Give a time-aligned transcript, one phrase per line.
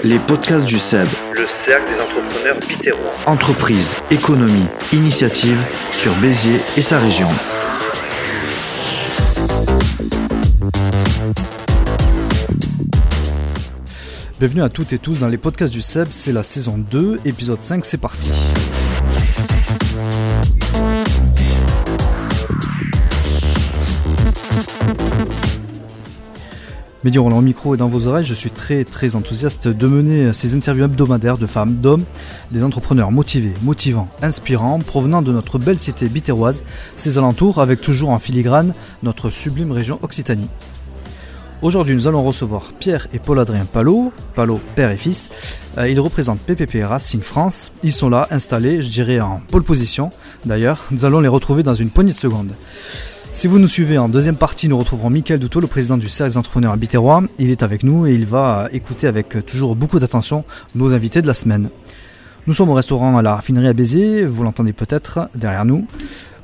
[0.00, 1.08] Les podcasts du CEB.
[1.34, 3.12] Le cercle des entrepreneurs bitérois.
[3.26, 7.28] Entreprise, économie, initiative sur Béziers et sa région.
[14.40, 17.62] Bienvenue à toutes et tous dans les podcasts du CEB, c'est la saison 2, épisode
[17.62, 18.32] 5, c'est parti.
[27.04, 30.32] Mehdi Roland au micro et dans vos oreilles, je suis très très enthousiaste de mener
[30.32, 32.04] ces interviews hebdomadaires de femmes, d'hommes,
[32.52, 36.62] des entrepreneurs motivés, motivants, inspirants, provenant de notre belle cité bitéroise,
[36.96, 40.48] ses alentours, avec toujours en filigrane notre sublime région Occitanie.
[41.60, 45.30] Aujourd'hui, nous allons recevoir Pierre et Paul-Adrien Palot, Palot père et fils.
[45.78, 47.72] Euh, ils représentent PPP Racing France.
[47.82, 50.10] Ils sont là, installés, je dirais en pole position.
[50.44, 52.52] D'ailleurs, nous allons les retrouver dans une poignée de secondes.
[53.32, 56.32] Si vous nous suivez en deuxième partie, nous retrouverons Mickaël Doutot, le président du Cercle
[56.32, 57.22] des entrepreneurs bitérois.
[57.38, 61.26] Il est avec nous et il va écouter avec toujours beaucoup d'attention nos invités de
[61.26, 61.70] la semaine.
[62.46, 65.86] Nous sommes au restaurant à la raffinerie à Béziers, vous l'entendez peut-être derrière nous.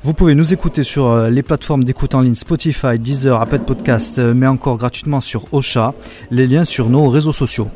[0.03, 4.17] Vous pouvez nous écouter sur euh, les plateformes d'écoute en ligne Spotify, Deezer, Apple Podcast,
[4.17, 5.93] euh, mais encore gratuitement sur Ocha,
[6.31, 7.67] les liens sur nos réseaux sociaux.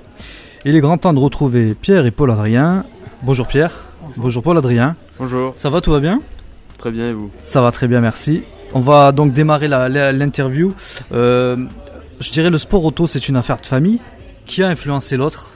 [0.63, 2.85] Il est grand temps de retrouver Pierre et Paul-Adrien.
[3.23, 3.73] Bonjour Pierre.
[4.15, 4.95] Bonjour, Paul-Adrien.
[5.19, 6.21] Bonjour, Ça va, tout va bien?
[6.77, 7.29] Très bien et vous?
[7.45, 8.43] Ça va très bien, merci.
[8.73, 10.73] On va donc démarrer l'interview.
[11.11, 11.57] Euh,
[12.19, 13.99] je dirais le sport auto, c'est une affaire de famille.
[14.45, 15.53] Qui a influencé l'autre?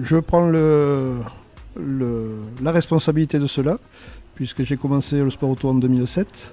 [0.00, 0.50] Je prends
[1.76, 3.78] la responsabilité de cela,
[4.34, 6.52] puisque j'ai commencé le sport auto en 2007.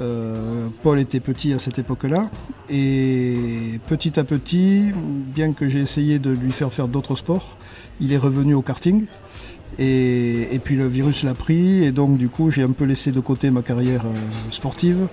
[0.00, 2.30] Euh, Paul était petit à cette époque-là,
[2.70, 7.56] et petit à petit, bien que j'ai essayé de lui faire faire d'autres sports,
[8.00, 9.06] il est revenu au karting.
[9.78, 13.12] Et, et puis le virus l'a pris, et donc du coup j'ai un peu laissé
[13.12, 14.18] de côté ma carrière euh,
[14.50, 15.06] sportive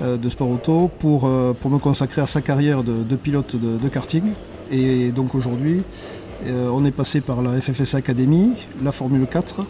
[0.00, 3.56] euh, de sport auto pour, euh, pour me consacrer à sa carrière de, de pilote
[3.56, 4.22] de, de karting.
[4.70, 5.82] Et donc aujourd'hui,
[6.46, 8.52] euh, on est passé par la FFS Academy,
[8.82, 9.66] la Formule 4.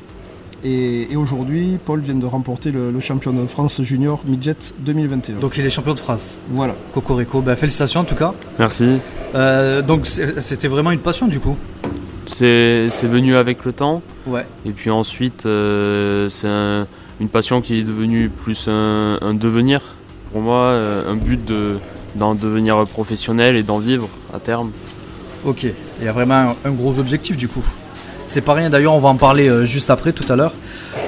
[0.65, 5.37] Et, et aujourd'hui, Paul vient de remporter le, le championnat de France junior midget 2021.
[5.41, 6.39] Donc il est champion de France.
[6.51, 6.77] voilà.
[6.95, 8.33] Cocorico, ben, félicitations en tout cas.
[8.61, 8.99] Merci.
[9.35, 11.57] Euh, donc c'était vraiment une passion du coup.
[12.27, 14.47] C'est venu avec le temps Ouais.
[14.65, 16.87] et puis ensuite euh, c'est un-
[17.21, 19.81] une passion qui est devenue plus un, un devenir
[20.33, 21.77] pour moi, euh, un but de
[22.15, 24.71] d'en devenir professionnel et d'en vivre à terme.
[25.45, 25.65] Ok.
[25.65, 26.35] Il y a vraiment
[26.65, 27.65] un, un gros objectif du coup.
[28.27, 28.71] C'est pas rien.
[28.71, 30.53] D'ailleurs, on va en parler euh, juste après, tout à l'heure.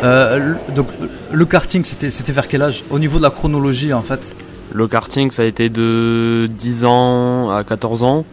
[0.03, 0.39] Euh,
[0.69, 0.89] le- donc
[1.31, 2.85] le karting, c'était vers quel âge?
[2.91, 4.35] Au niveau de la chronologie en fait.
[4.73, 8.25] Le karting ça a été de 10 ans à 14 ans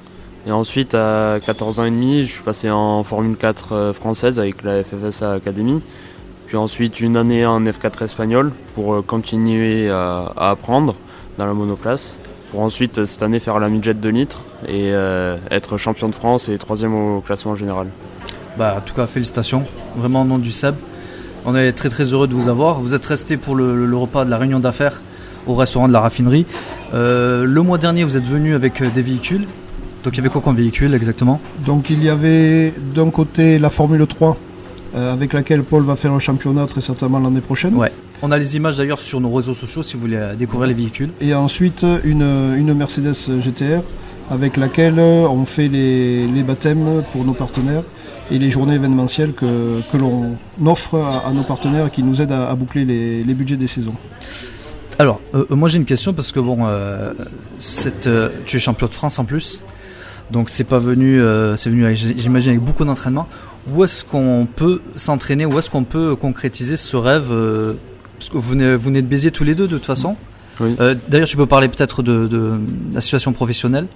[0.48, 4.40] et ensuite à 14 ans et demi je suis passé en Formule 4 euh, française
[4.40, 5.82] avec la FFSA Academy.
[6.48, 10.96] Puis ensuite une année en F4 espagnol pour euh, continuer à, apprendre
[11.38, 12.18] dans la monoplace.
[12.52, 14.92] Pour ensuite euh, cette année faire la midget de litres et
[15.50, 17.88] être champion de France et troisième au classement général.
[18.58, 19.64] Bah, en tout cas, félicitations,
[19.96, 20.76] vraiment au nom du SEB.
[21.46, 22.80] On est très très heureux de vous avoir.
[22.80, 25.02] Vous êtes resté pour le, repas de la réunion d'affaires
[25.48, 26.46] au restaurant de la raffinerie.
[26.94, 29.48] Le mois dernier, vous êtes venu avec des véhicules.
[30.04, 31.40] Donc il y avait quoi comme véhicule exactement?
[31.66, 34.38] Donc il y avait d'un côté la Formule 3,
[34.96, 37.76] euh, avec laquelle Paul va faire un championnat très certainement l'année prochaine.
[37.76, 37.92] Ouais.
[38.24, 40.74] On a les images d'ailleurs sur nos réseaux sociaux si vous voulez euh, découvrir les
[40.74, 41.10] véhicules.
[41.22, 42.22] Et ensuite une,
[42.58, 43.82] une Mercedes GTR,
[44.30, 47.84] avec laquelle on fait les, les baptêmes pour nos partenaires
[48.32, 52.22] et les journées événementielles que, que l'on offre à, à nos partenaires et qui nous
[52.22, 53.96] aident à, à boucler les, les budgets des saisons.
[55.00, 57.14] Alors, euh, moi j'ai une question parce que bon, euh,
[57.60, 59.64] cette, euh, tu es champion de France en plus.
[60.32, 63.28] Donc c'est pas venu, euh, c'est venu, j'imagine, avec beaucoup d'entraînement.
[63.72, 65.46] Où est-ce qu'on peut s'entraîner?
[65.46, 67.74] Où est-ce qu'on peut concrétiser ce rêve euh,
[68.18, 70.16] Parce que vous venez, vous venez de Béziers tous les deux de toute façon.
[70.60, 70.76] Oui.
[70.80, 72.54] Euh, D'ailleurs, tu peux parler peut-être de, de
[72.94, 73.88] la situation professionnelle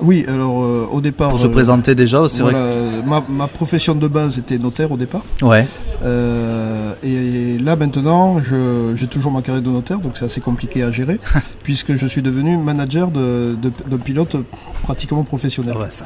[0.00, 1.30] Oui, alors euh, au départ...
[1.30, 2.26] pour se euh, présenter déjà.
[2.28, 5.22] C'est voilà, euh, ma, ma profession de base était notaire au départ.
[5.40, 5.60] vrai.
[5.60, 5.66] Ouais.
[6.04, 10.82] Euh, et là maintenant, je- j'ai toujours ma carrière de notaire, donc c'est assez compliqué
[10.84, 11.18] à gérer,
[11.64, 14.36] puisque je suis devenu manager de, de, d'un pilote
[14.84, 15.76] pratiquement professionnel.
[15.76, 16.04] Ouais, ça-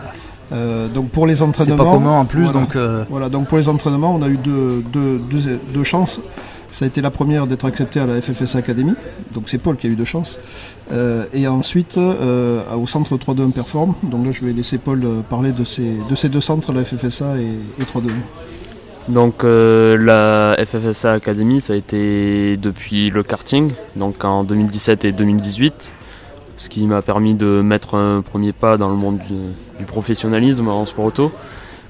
[0.53, 2.61] Euh, donc pour les c'est entraînements, pas commun en plus, voilà.
[2.61, 6.21] donc euh, Voilà, donc pour les entraînements, on a eu deux, deux, deux, deux chances.
[6.73, 8.95] Ça a été la première d'être accepté à la FFS Academy,
[9.35, 10.39] donc c'est Paul qui a eu deux chances.
[10.91, 15.21] Euh, et ensuite euh, au centre 3-2 Perform, donc là je vais laisser Paul euh,
[15.21, 18.11] parler de ces, de deux centres, la FFSA et, et 3-2.
[19.11, 25.93] Donc la FFSA Academy, ça a été depuis le karting, donc en 2017 et 2018,
[26.57, 30.69] ce qui m'a permis de mettre un premier pas dans le monde du, du professionnalisme
[30.69, 31.33] en sport auto,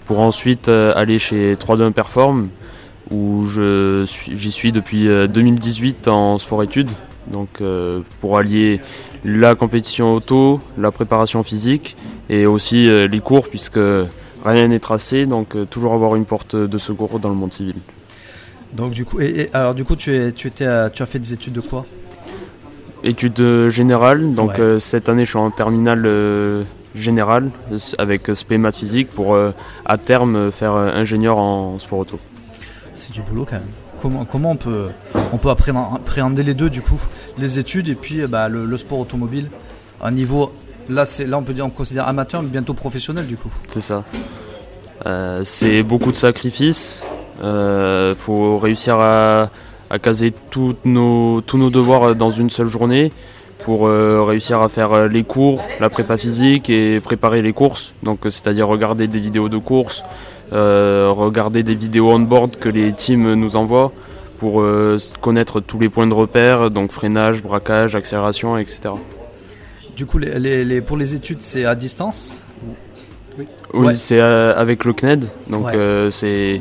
[0.06, 2.49] pour ensuite aller chez 321 Perform,
[3.12, 6.88] où je suis- j'y suis depuis euh, 2018 en sport études,
[7.31, 8.81] donc euh, pour allier
[9.25, 11.97] la compétition auto, la préparation physique
[12.29, 13.79] et aussi les cours puisque
[14.44, 17.76] rien n'est tracé, donc toujours avoir une porte de secours dans le monde civil.
[18.73, 21.32] Donc du coup, et, alors du coup, tu, es, tu, étais, tu as fait des
[21.35, 21.85] études de quoi?
[23.05, 26.64] Études générales, donc cette année je suis en terminale
[26.94, 27.50] générale
[27.99, 32.19] avec spé maths physique pour à terme faire ingénieur en sport auto.
[33.04, 33.66] C'est du boulot quand même.
[34.00, 34.90] Comment, comment on peut,
[35.32, 37.00] on peut appréhender les deux du coup
[37.37, 39.49] Les études et puis bah, le, sport automobile
[40.00, 40.52] à niveau.
[40.88, 43.50] Là, là on peut dire on considère amateur mais bientôt professionnel du coup.
[43.66, 44.04] C'est ça.
[45.06, 47.02] Euh, c'est beaucoup de sacrifices.
[47.40, 49.49] Il euh, faut réussir à,
[50.00, 50.32] caser
[50.84, 53.10] nos, tous nos devoirs dans une seule journée
[53.64, 57.94] pour euh, réussir à faire les cours, la prépa physique et préparer les courses.
[58.04, 63.34] Donc c'est-à-dire regarder des vidéos de courses, euh, regarder des vidéos on-board que les teams
[63.34, 63.93] nous envoient
[64.38, 68.94] pour euh, connaître tous les points de repère, donc freinage, braquage, accélération, etc.
[69.96, 72.44] Du coup, les, pour les études, c'est à distance
[73.72, 75.69] Oui, c'est euh, avec le CNED, donc
[76.10, 76.60] c'est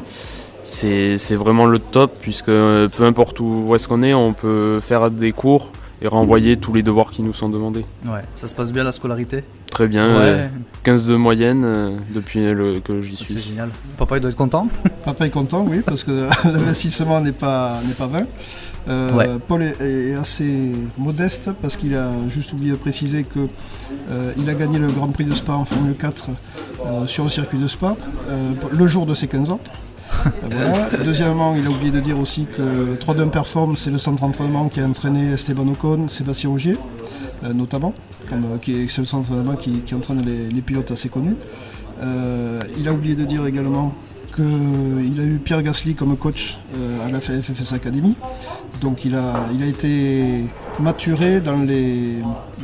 [0.64, 5.32] c'est vraiment le top puisque peu importe où est-ce qu'on est, on peut faire des
[5.32, 5.72] cours
[6.02, 7.86] et renvoyer tous les devoirs qui nous sont demandés.
[8.06, 9.44] Ouais, ça se passe bien la scolarité?
[9.70, 10.50] Très bien,
[10.84, 13.36] 15 de moyenne euh, depuis le, que j'y suis.
[13.36, 13.70] C'est génial.
[13.98, 14.68] Papa il doit être content?
[15.06, 18.26] Papa est content, oui, parce que l'investissement n'est pas, pas vain.
[18.88, 23.48] Euh, Paul est, assez modeste parce qu'il a juste oublié de préciser qu'il
[24.10, 26.30] euh, a gagné le Grand Prix de Spa en Formule 4
[27.06, 27.96] sur le circuit de Spa
[28.72, 29.60] le jour de ses 15 ans.
[31.04, 34.80] Deuxièmement, il a oublié de dire aussi que 3 Perform, c'est le centre d'entraînement qui
[34.80, 36.78] a entraîné Esteban Ocon, Sébastien Augier,
[37.44, 37.94] euh, notamment,
[38.32, 41.36] euh, qui c'est le centre d'entraînement qui, entraîne les, pilotes assez connus.
[42.02, 43.94] Euh, il a oublié de dire également
[44.36, 46.58] qu'il a eu Pierre Gasly comme coach
[47.06, 48.16] à la FFS Academy.
[48.80, 50.46] Donc il a, il a été
[50.80, 52.20] maturé dans les,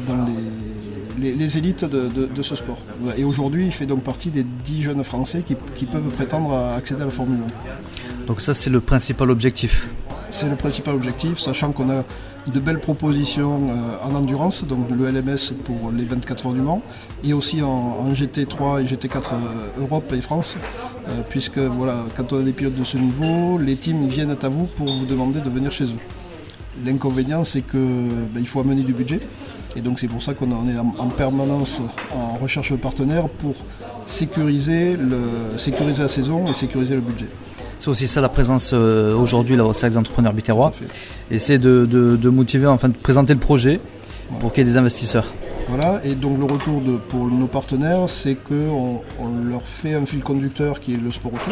[0.08, 0.77] dans les
[1.20, 2.78] les, élites de, ce sport.
[3.18, 7.02] Et aujourd'hui, il fait donc partie des 10 jeunes Français qui, peuvent prétendre à accéder
[7.02, 7.40] à la Formule
[8.24, 8.26] 1.
[8.28, 9.88] Donc ça, c'est le principal objectif
[10.32, 12.04] C'est le principal objectif, sachant qu'on a
[12.54, 16.82] de belles propositions euh, en endurance, donc le LMS pour les 24 heures du Mans,
[17.24, 20.58] et aussi en, GT3 et GT4 euh, Europe et France,
[21.10, 24.48] euh, puisque voilà, quand on a des pilotes de ce niveau, les teams viennent à
[24.48, 26.00] vous pour vous demander de venir chez eux.
[26.86, 27.80] L'inconvénient, c'est qu'il
[28.34, 29.20] ben, faut amener du budget.
[29.78, 31.84] Et donc c'est pour ça qu'on est en permanence
[32.16, 33.54] en recherche de partenaires pour
[34.08, 37.28] sécuriser, le, sécuriser la saison et sécuriser le budget.
[37.80, 40.74] C'est aussi ça la présence euh, aujourd'hui au Cercle des entrepreneurs biterrois.
[41.30, 43.80] Et c'est de, motiver, enfin de présenter le projet
[44.40, 45.32] pour qu'il y ait des investisseurs.
[45.70, 50.06] Voilà, et donc le retour de, pour nos partenaires, c'est qu'on on leur fait un
[50.06, 51.52] fil conducteur qui est le sport auto.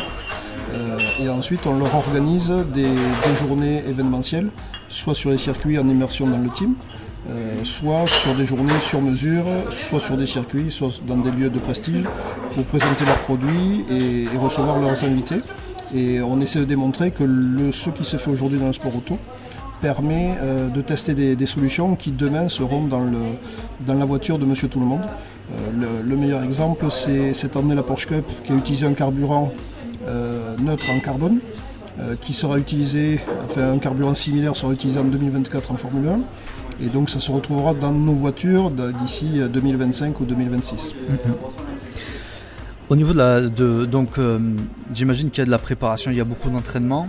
[0.73, 2.87] Euh, et ensuite, on leur organise des,
[3.39, 4.49] journées événementielles,
[4.89, 6.73] soit sur les circuits en immersion dans le team,
[7.27, 11.49] euh, soit sur des journées sur mesure, soit sur des circuits, soit dans des lieux
[11.49, 12.03] de prestige,
[12.53, 15.41] pour présenter leurs produits et, recevoir leurs invités.
[15.95, 17.23] Et on essaie de démontrer que
[17.71, 19.17] ce qui se fait aujourd'hui dans le sport auto
[19.81, 23.07] permet euh, de tester des, solutions qui demain seront dans,
[23.87, 25.01] la voiture de Monsieur Tout le Monde.
[25.81, 29.51] Euh, le, meilleur exemple, c'est cette année la Porsche Cup qui a utilisé un carburant
[30.59, 31.39] neutre en carbone,
[32.21, 36.19] qui sera utilisé, enfin un carburant similaire sera utilisé en 2024 en Formule 1
[36.83, 40.95] et donc ça se retrouvera dans nos voitures d'ici 2025 ou 2026.
[41.09, 41.17] Mhm.
[42.89, 43.41] Au niveau de la.
[43.41, 44.37] De, donc, euh,
[44.93, 47.07] j'imagine qu'il y a de la préparation, il y a beaucoup d'entraînement,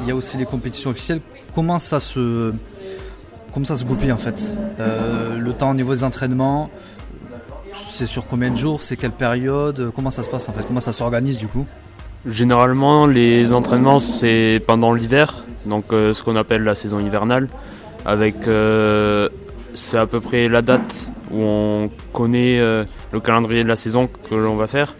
[0.00, 1.20] il y a aussi les compétitions officielles.
[1.54, 2.52] Comment ça se.
[3.52, 4.54] Comment ça se goupille en fait?
[4.78, 6.70] Euh, Le temps au niveau des entraînements,
[7.94, 9.90] c'est sur combien de jours C'est quelle période?
[9.96, 10.62] Comment ça se passe en fait?
[10.66, 11.66] Comment ça s'organise du coup?
[12.26, 17.48] Généralement, les entraînements, c'est pendant l'hiver, donc euh, ce qu'on appelle la saison hivernale
[18.06, 19.28] avec euh,
[19.74, 24.08] c'est à peu près la date où on connaît euh, le calendrier de la saison
[24.30, 24.94] que l'on va faire.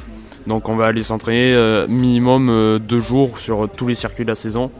[0.47, 4.35] Donc on va aller s'entraîner euh, minimum deux jours sur tous les circuits de la
[4.35, 4.71] saison.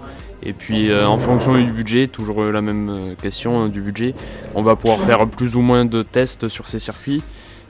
[0.43, 4.15] Et puis en fonction du budget, toujours la même question du budget,
[4.55, 7.23] on va pouvoir faire plus ou moins de tests sur ces circuits.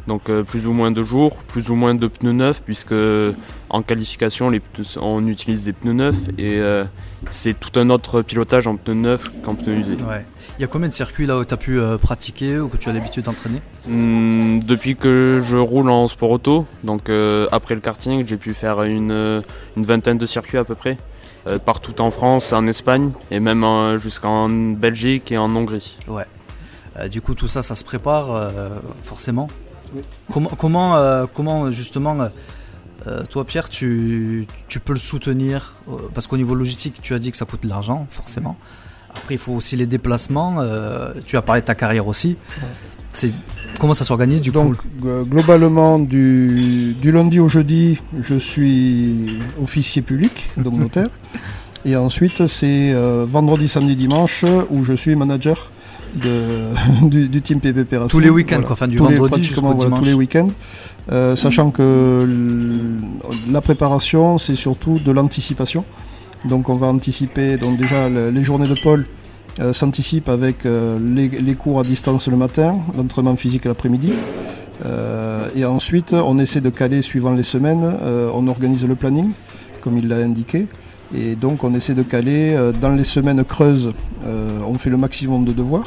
[0.07, 2.95] Donc plus ou moins de jours, plus ou moins de pneus neufs, puisque
[3.71, 4.51] en qualification
[5.01, 6.63] on utilise des pneus neufs et
[7.31, 9.97] c'est tout un autre pilotage en pneus neufs qu'en pneus usés.
[10.59, 12.79] Il y a combien de circuits là où tu as pu euh, pratiquer ou que
[12.79, 13.61] tu as l'habitude d'entraîner?
[13.87, 18.55] Hmm, Depuis que je roule en sport auto, donc euh, après le karting, j'ai pu
[18.55, 19.43] faire une, euh,
[19.77, 20.97] une, vingtaine de circuits à peu près,
[21.65, 23.65] partout en France, en Espagne et même
[23.99, 25.97] jusqu'en Belgique et en Hongrie.
[26.09, 26.27] Ouais.
[27.09, 28.51] du coup, tout ça, ça se prépare
[29.05, 29.47] forcément?
[30.33, 32.31] Comment, comment, comment justement
[33.31, 35.75] toi Pierre, tu, tu, peux le soutenir
[36.15, 38.57] Parce qu'au niveau logistique, tu as dit que ça coûte de l'argent, forcément.
[39.17, 40.57] Après, il faut aussi les déplacements.
[40.59, 42.37] Euh, tu as parlé de ta carrière aussi.
[43.13, 43.31] c'est
[43.81, 49.39] comment ça s'organise du Donc, coup euh, globalement, du, du lundi au jeudi, je suis
[49.61, 51.09] officier public, donc notaire.
[51.85, 55.71] Et ensuite, c'est euh, vendredi, samedi, dimanche où je suis manager
[56.17, 56.71] de,
[57.09, 58.11] du, du team PVP Racing.
[58.11, 58.67] Tous les week-ends, Voilà.
[58.67, 60.51] quoi, enfin du Tous les- vendredi jusqu'au voilà, tous les week-ends.
[61.13, 62.27] Euh, sachant que
[63.51, 65.85] la préparation, c'est surtout de l'anticipation.
[66.49, 69.07] Donc on va anticiper, donc déjà le- les journées de pôle
[69.61, 74.13] euh, s'anticipent avec euh, les, les cours à distance le matin, l'entraînement physique l'après-midi.
[75.57, 77.91] Et ensuite, on essaie de caler suivant les semaines,
[78.35, 79.31] on organise le planning,
[79.81, 80.67] comme il l'a indiqué.
[81.17, 83.95] Et donc on essaie de caler dans les semaines creuses,
[84.27, 85.87] euh, on fait le maximum de devoirs,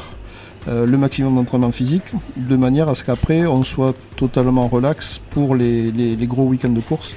[0.67, 2.03] euh, le maximum d'entraînement physique,
[2.37, 6.69] de manière à ce qu'après on soit totalement relax pour les, les- les gros week-ends
[6.69, 7.13] de course,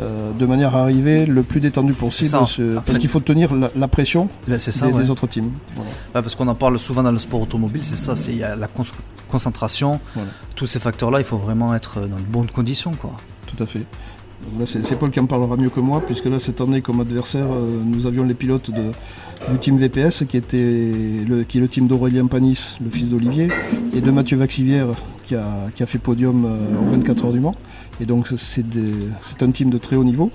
[0.00, 3.70] euh, de manière à arriver le plus détendu possible, ce- parce qu'il faut tenir la,
[3.76, 5.02] la pression Ben, ça, des, ouais.
[5.02, 5.50] des autres teams.
[5.76, 5.90] Voilà.
[6.12, 8.54] Parce qu'on en parle souvent dans le sport automobile, c'est ça, c'est il y a
[8.56, 8.84] la con-
[9.30, 10.30] concentration, Voilà.
[10.56, 13.12] tous ces facteurs-là, il faut vraiment être dans de bonnes conditions, quoi.
[13.46, 13.82] Tout à fait.
[14.66, 17.66] C'est Paul qui en parlera mieux que moi, puisque là, cette année, comme adversaire, euh,
[17.84, 20.92] nous avions les pilotes du team VPS, qui, était
[21.48, 23.48] qui est le team d'Aurélien Panis, le fils d'Olivier,
[23.94, 24.86] et de Mathieu Vaxivière,
[25.24, 26.48] qui a, fait podium euh,
[26.88, 27.54] aux 24 heures du Mans.
[28.00, 28.64] Et donc, c'est
[29.42, 30.30] un team de très haut niveau.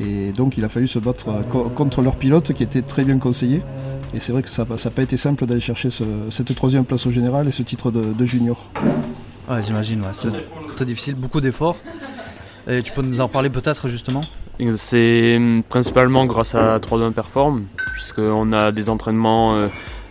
[0.00, 3.04] Et donc, il a fallu se battre euh, co- contre leurs pilotes, qui étaient très
[3.04, 3.60] bien conseillés.
[4.14, 7.06] Et c'est vrai que ça n'a pas été simple d'aller chercher ce- cette troisième place
[7.06, 8.70] au général et ce titre de, junior.
[9.50, 10.28] Ouais, j'imagine, c'est
[10.76, 11.76] très difficile, beaucoup d'efforts.
[12.70, 14.20] Tu peux nous en parler peut-être justement
[14.76, 19.66] C'est hum, principalement grâce à 3-2 Perform, puisqu'on a des entraînements euh,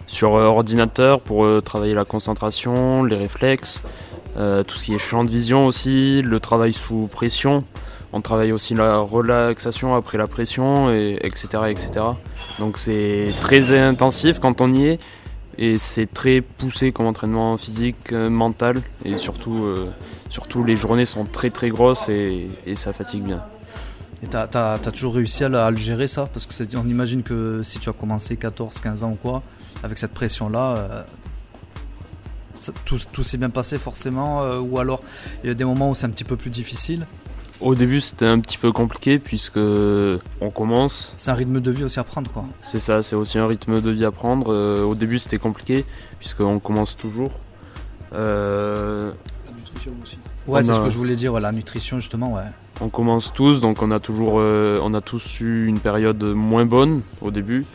[0.08, 3.84] sur euh, ordinateur pour euh, travailler la concentration, les réflexes,
[4.36, 7.64] tout ce qui est champ de vision aussi, le travail sous pression.
[8.12, 11.90] On travaille aussi la relaxation après la pression, et, etc., etc.
[12.60, 15.00] Donc c'est très intensif quand on y est,
[15.62, 19.92] et c'est très poussé comme entraînement physique, euh, mental, et surtout, euh,
[20.30, 23.44] surtout les journées sont très très grosses et, ça fatigue bien.
[24.24, 26.28] Et t'as as, toujours réussi à, le- gérer ça?
[26.28, 29.44] Parce que on imagine que si tu as commencé 14, 15 ans ou quoi,
[29.84, 31.04] avec cette pression-là, euh,
[32.86, 35.02] tout, s'est bien passé forcément Ou alors
[35.44, 37.06] il y a des moments où c'est un petit peu plus difficile
[37.62, 41.14] Au début, c'était un petit peu compliqué puisque on commence.
[41.18, 42.46] C'est un rythme de vie aussi à prendre quoi.
[42.66, 44.54] C'est ça, c'est aussi un rythme de vie à prendre.
[44.54, 45.84] Euh, au début, c'était compliqué
[46.20, 47.32] puisqu'on commence toujours.
[48.16, 49.12] Euh,
[49.48, 50.18] La nutrition aussi.
[50.48, 52.42] Ouais, On c'est a- ce que je voulais dire, ouais, la nutrition justement, ouais.
[52.82, 56.66] on commence tous, donc on a toujours, euh, on a tous eu une période moins
[56.66, 57.66] bonne au début.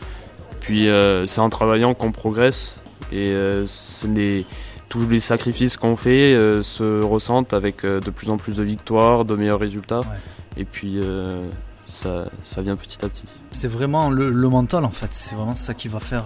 [0.61, 2.75] Puis euh, c'est en travaillant qu'on progresse
[3.11, 4.45] et euh, c'est les-
[4.89, 8.63] tous les sacrifices qu'on fait euh, se ressentent avec euh, de plus en plus de
[8.63, 10.01] victoires, de meilleurs résultats.
[10.01, 10.17] Ouais.
[10.57, 11.39] Et puis euh,
[11.87, 13.25] ça, ça vient petit à petit.
[13.51, 16.25] C'est vraiment le, le mental en fait, c'est vraiment ça qui va faire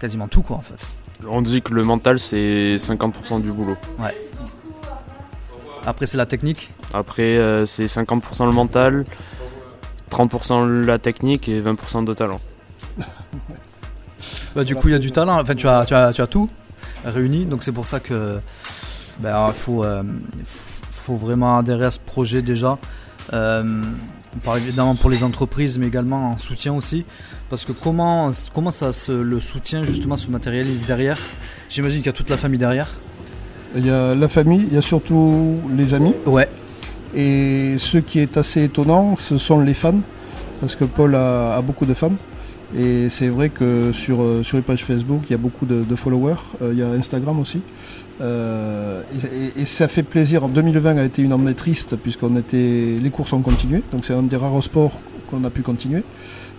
[0.00, 0.86] quasiment tout quoi en fait.
[1.28, 3.76] On dit que le mental c'est 50% du boulot.
[5.86, 9.04] Après c'est la technique, Après c'est 50% le mental,
[10.10, 12.40] 30% la technique et 20% de talent.
[14.54, 15.38] Bah, du coup, il y a du talent.
[15.38, 16.48] Enfin, tu as, tu as, tu as tout
[17.10, 17.44] réuni.
[17.44, 18.38] Donc, c'est pour ça que
[19.20, 20.02] ben, faut, euh,
[20.90, 22.78] faut vraiment adhérer à ce projet déjà.
[23.32, 23.82] Euh,
[24.34, 27.04] on parle évidemment pour les entreprises, mais également en soutien aussi.
[27.48, 31.18] Parce que comment, comment ça se, le soutien justement se matérialise derrière?
[31.68, 32.88] J'imagine qu'il y a toute la famille derrière.
[33.74, 36.14] Il y a la famille, il y a surtout les amis.
[36.26, 36.48] Ouais.
[37.14, 40.00] Et ce qui est assez étonnant, ce sont les fans,
[40.60, 42.12] parce que Paul a, a beaucoup de fans.
[42.76, 45.84] Et c'est vrai que sur, euh, sur les pages Facebook, il y a beaucoup de,
[45.84, 47.60] de followers, Euh, il y a Instagram aussi.
[48.20, 50.42] Euh, et, et- et ça fait plaisir.
[50.44, 54.14] En 2020 a été une année triste, puisqu'on était, les courses ont continué, donc c'est
[54.14, 54.92] un des rares sports
[55.30, 56.02] qu'on a pu continuer.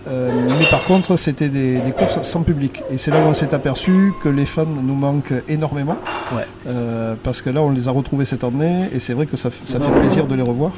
[0.07, 2.81] Euh, mais par contre, c'était des, des courses sans public.
[2.89, 5.97] Et c'est là où on s'est aperçu que les fans nous manquent énormément.
[6.33, 6.43] Ouais.
[6.67, 9.49] Euh, parce que là, on les a retrouvés cette année et c'est vrai que ça,
[9.51, 10.71] fait plaisir de les revoir.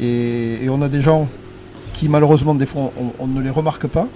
[0.00, 1.28] Et, et on a des gens
[1.92, 4.06] qui, malheureusement, des fois, on, on ne les remarque pas.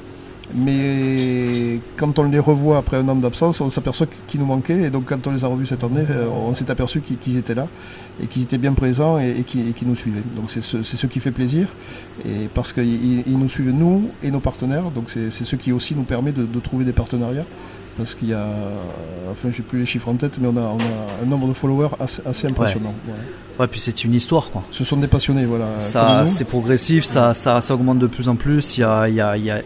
[0.52, 4.82] Mais quand on les revoit après un an d'absence, on s'aperçoit qu'ils nous manquaient.
[4.82, 7.54] Et donc, quand on les a revus cette année, euh, on s'est aperçu qu'ils étaient
[7.54, 7.66] là
[8.22, 10.22] et qu'ils étaient bien présents et, qu'ils nous suivaient.
[10.36, 11.68] Donc, c'est ce, ce qui fait plaisir.
[12.26, 14.90] Et parce qu'ils ils nous suivent, nous et nos partenaires.
[14.90, 17.46] Donc, c'est ce qui aussi nous permet de, de trouver des partenariats.
[17.96, 18.48] Parce qu'il y a,
[19.30, 21.52] enfin, j'ai plus les chiffres en tête, mais on a, on a un nombre de
[21.52, 22.92] followers assez, assez impressionnant.
[23.58, 24.64] Ouais, puis c'est une histoire quoi.
[24.72, 25.78] Ce sont des passionnés, voilà.
[25.78, 28.76] Ça, c'est progressif, ça, ça, ça augmente de plus en plus.
[28.76, 29.60] Il y a, il y a, il y a,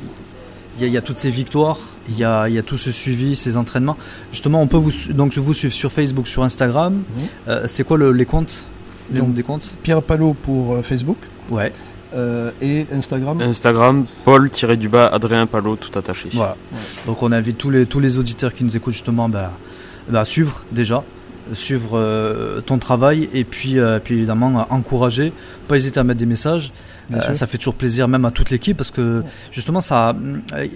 [0.79, 2.63] il y a- il y a toutes ces victoires, il y a, il y a
[2.63, 3.97] tout ce suivi, ces entraînements.
[4.33, 6.95] Justement, on peut vous, donc vous suivre sur Facebook, sur Instagram.
[6.95, 7.03] Mhm.
[7.49, 8.67] Euh, c'est quoi le- les comptes?
[9.13, 9.75] Les Donc, des comptes?
[9.83, 11.17] Pierre Palot pour euh, Facebook
[11.51, 11.73] Ouais,
[12.15, 13.41] euh, et Instagram.
[13.41, 16.29] Instagram, Paul-du-bas, Adrien Palot, tout attaché.
[16.33, 16.57] voilà.
[17.07, 19.53] Donc on invite tous les, tous les auditeurs qui nous écoutent justement bah,
[20.11, 21.03] bah, à suivre déjà.
[21.55, 25.33] suivre ton travail et puis, puis évidemment encourager,
[25.67, 26.73] pas hésiter à mettre des messages.
[27.35, 30.15] Ça fait toujours plaisir même à toute l'équipe parce que justement ça,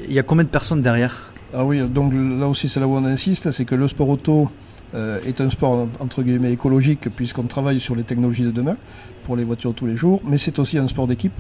[0.09, 1.33] il y a combien de personnes derrière?
[1.55, 4.51] Ah oui, donc là aussi c'est là où on insiste, c'est que le sport auto
[4.95, 8.77] est un sport entre guillemets écologique puisqu'on travaille sur les technologies de demain
[9.25, 11.33] pour les voitures tous les jours, mais c'est aussi un sport d'équipe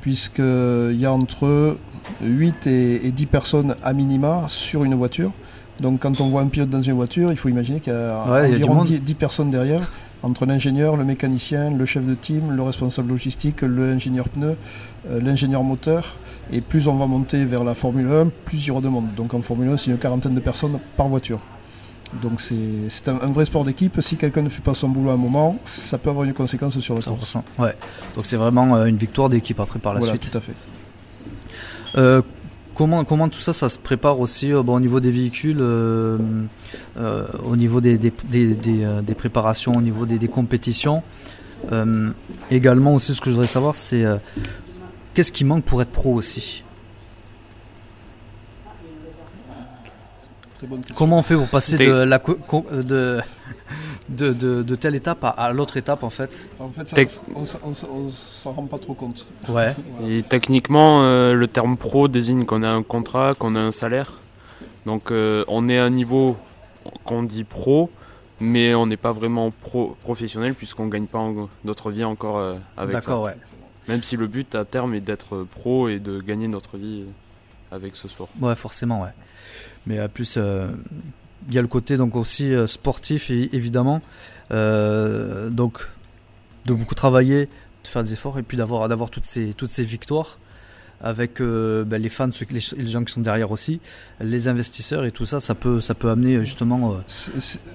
[0.00, 1.76] puisqu'il y a entre
[2.22, 5.32] 8 et 10 personnes à minima sur une voiture.
[5.80, 8.24] Donc quand on voit un pilote dans une voiture, il faut imaginer qu'il y a
[8.24, 9.90] environ 10, personnes derrière,
[10.24, 14.56] entre l'ingénieur, le mécanicien, le chef de team, le responsable logistique, l'ingénieur pneu,
[15.10, 16.16] euh, l'ingénieur moteur.
[16.50, 19.08] Et plus on va monter vers la Formule 1, plus il y aura de monde.
[19.16, 21.40] Donc en Formule 1, c'est une quarantaine de personnes par voiture.
[22.22, 24.00] Donc c'est un, vrai sport d'équipe.
[24.00, 26.78] Si quelqu'un ne fait pas son boulot à un moment, ça peut avoir une conséquence
[26.80, 27.36] sur le course.
[27.58, 27.74] Ouais.
[28.16, 30.30] Donc c'est vraiment euh, une victoire d'équipe après par la voilà, suite.
[30.30, 30.54] Tout à fait.
[31.96, 32.22] Euh,
[32.74, 37.98] comment, tout ça, ça se prépare aussi euh, au niveau des véhicules, au niveau des,
[37.98, 38.10] des,
[38.54, 41.02] des, préparations, au niveau des, compétitions
[42.50, 44.04] Également aussi, ce que je voudrais savoir, c'est
[45.14, 46.62] qu'est-ce qui manque pour être pro aussi?
[50.94, 52.18] Comment on fait pour passer de, la,
[52.82, 53.20] de,
[54.08, 58.78] de, de, telle étape à, l'autre étape en fait En fait, on s'en rend pas
[58.78, 59.26] trop compte.
[59.48, 59.74] Ouais.
[60.06, 64.12] Et techniquement, euh, le terme pro désigne qu'on a un contrat, qu'on a un salaire.
[64.86, 66.36] Donc euh, on est à un niveau
[67.04, 67.90] qu'on dit pro,
[68.40, 71.24] mais on n'est pas vraiment pro professionnel puisqu'on gagne pas
[71.64, 73.00] notre vie encore euh, avec ça.
[73.00, 73.36] D'accord, ouais.
[73.88, 77.04] Même si le but à terme est d'être pro et de gagner notre vie
[77.74, 78.28] avec ce sport.
[78.40, 79.10] Ouais, forcément, ouais.
[79.86, 80.68] Mais à plus, euh,
[81.48, 84.00] il y a le côté donc aussi euh, sportif évidemment.
[84.50, 85.88] Euh, donc
[86.66, 87.48] de beaucoup travailler,
[87.82, 90.38] de faire des efforts et puis d'avoir d'avoir toutes ces toutes ces victoires
[91.00, 93.80] avec ben, les fans, ceux, les, gens qui sont derrière aussi,
[94.20, 96.96] les investisseurs et tout ça, ça peut ça peut amener justement.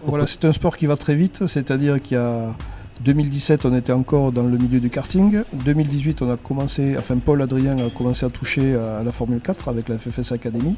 [0.02, 2.56] voilà, c'est un sport qui va très vite, c'est-à-dire qu'il y a
[3.02, 5.44] 2017, on était encore dans le milieu du karting.
[5.54, 9.70] 2018, on a commencé, enfin Paul Adrien a commencé à toucher à la Formule 4
[9.70, 10.76] avec la FFS Academy.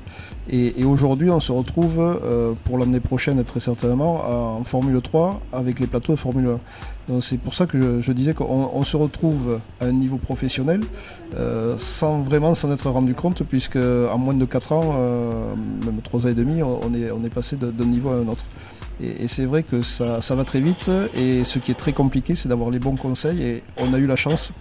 [0.50, 5.80] Et, aujourd'hui, on se retrouve euh, pour l'année prochaine très certainement en Formule 3 avec
[5.80, 6.58] les plateaux de Formule
[7.10, 7.20] 1.
[7.22, 10.82] C'est pour ça que je, disais qu'on se retrouve à un niveau professionnel
[11.36, 16.02] euh, sans vraiment s'en être rendu compte, puisque en moins de 4 ans, euh, même
[16.04, 18.46] 3 ans et demi, on est, on est passé d'un niveau à un autre.
[19.02, 20.90] Et, c'est vrai que ça, va très vite.
[21.16, 23.42] Et ce qui est très compliqué, c'est d'avoir les bons conseils.
[23.42, 24.54] Et on a eu la chance,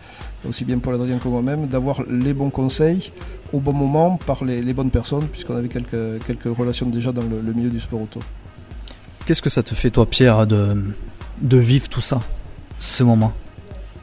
[0.48, 3.12] aussi bien Paul Adrien que moi-même, d'avoir les bons conseils
[3.52, 7.70] au bon moment par les, bonnes personnes, puisqu'on avait quelques, relations déjà dans le, milieu
[7.70, 8.20] du sport auto.
[9.26, 10.82] Qu'est-ce que ça te fait, toi, Pierre, de,
[11.40, 12.20] de vivre tout ça,
[12.78, 13.32] ce moment?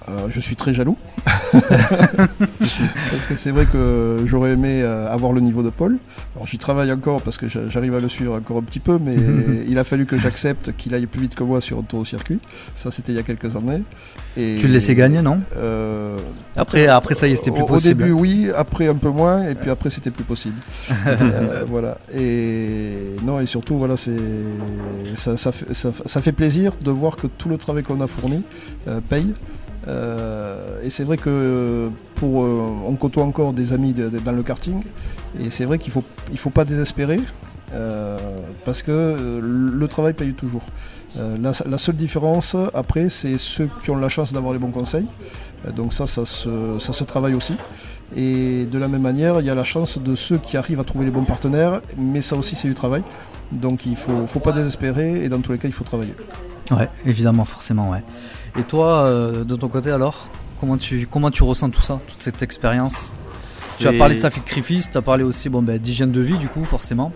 [0.10, 0.98] Euh, je suis très jaloux.
[1.52, 5.98] parce que c'est vrai que j'aurais aimé euh, avoir le niveau de Paul.
[6.36, 9.16] Alors j'y travaille encore parce que j'arrive à le suivre encore un petit peu, mais
[9.68, 12.06] il a fallu que j'accepte qu'il aille plus vite que moi sur un tour au
[12.06, 12.40] circuit.
[12.76, 13.84] Ça, c'était il y a quelques années.
[14.38, 16.16] Et, tu le laissais gagner, non euh,
[16.56, 18.04] après, après, ça y est, c'était plus possible.
[18.04, 18.50] Au début, oui.
[18.56, 19.48] Après, un peu moins.
[19.48, 20.56] Et puis après, c'était plus possible.
[21.68, 21.98] voilà.
[22.16, 22.94] Et
[23.24, 24.18] non, et surtout, voilà, c'est
[25.16, 28.44] ça, ça, fait, ça, fait plaisir de voir que tout le travail qu'on a fourni
[29.10, 29.34] paye.
[29.88, 34.84] Euh, et c'est vrai que pour, euh, on côtoie encore des amis dans le karting,
[35.40, 37.20] et c'est vrai qu'il ne faut, il faut pas désespérer,
[37.74, 38.18] euh,
[38.66, 40.64] parce que le travail paye toujours.
[41.40, 45.08] La, seule différence après, c'est ceux qui ont la chance d'avoir les bons conseils.
[45.76, 47.56] donc ça, ça se, ça se, travaille aussi.
[48.16, 50.84] Et de la même manière, il y a la chance de ceux qui arrivent à
[50.84, 53.02] trouver les bons partenaires, mais ça aussi, c'est du travail.
[53.52, 56.14] Donc il ne faut, faut, pas désespérer, et dans tous les cas, il faut travailler.
[56.70, 58.04] Ouais, évidemment, forcément, ouais.
[58.58, 60.28] Et toi, euh, de ton côté alors,
[60.60, 63.12] comment tu, comment tu ressens tout ça, toute cette expérience?
[63.80, 66.48] Tu as parlé de sacrifice, tu as parlé aussi bon, ben, d'hygiène de vie du
[66.48, 67.12] coup forcément.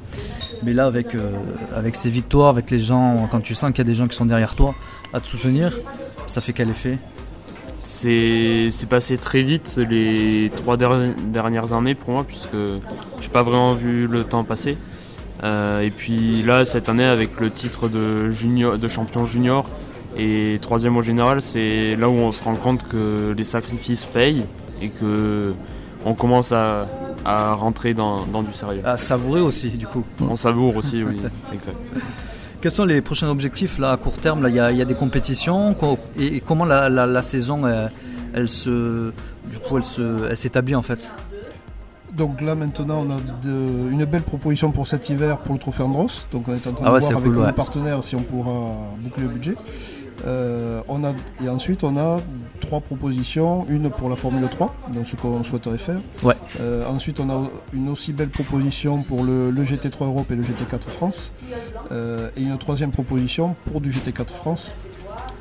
[0.64, 1.32] Mais là avec, euh,
[1.76, 4.16] avec ces victoires, avec les gens, quand tu sens qu'il y a des gens qui
[4.16, 4.76] sont derrière toi
[5.14, 5.76] à te soutenir,
[6.28, 7.00] ça fait quel effet?
[7.80, 12.56] C'est passé très vite les trois dernières années pour moi puisque
[13.20, 14.78] j'ai pas vraiment vu le temps passer.
[15.44, 19.68] Euh, et puis là cette année avec le titre de, junior, de champion junior,
[20.18, 24.46] et troisième au général, c'est là où on se rend compte que les sacrifices payent
[24.82, 25.54] et que
[26.06, 26.88] on commence à,
[27.26, 28.82] rentrer dans, du sérieux.
[28.84, 30.04] À savourer aussi, du coup.
[30.20, 31.20] On savoure aussi, oui,
[31.54, 31.78] exact.
[32.62, 35.76] Quels sont les prochains objectifs là à court terme Il y, a des compétitions
[36.20, 37.62] et, comment la, saison
[38.34, 39.12] elle, se,
[40.30, 41.12] elle s'établit en fait?
[42.16, 43.20] Donc là maintenant on a
[43.90, 46.28] une belle proposition pour cet hiver pour le Trophée Andros.
[46.32, 49.24] Donc on est en train ah de voir avec nos partenaires si on pourra boucler
[49.24, 49.56] le budget.
[50.26, 52.20] Euh, on a, et ensuite, on a
[52.60, 53.66] trois propositions.
[53.70, 56.00] Une pour la Formule 3, donc ce qu'on souhaiterait faire.
[56.24, 56.36] Ouais.
[56.60, 60.44] Euh, ensuite, on a une aussi belle proposition pour le, le GT3 Europe et le
[60.44, 61.34] GT4 France.
[61.92, 64.72] Euh, et une troisième proposition pour du GT4 France.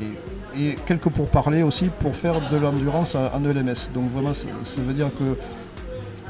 [0.00, 3.92] Et, et quelques pourparlers aussi pour faire de l'endurance en ELMS.
[3.94, 5.36] Donc vraiment, ça, ça veut dire que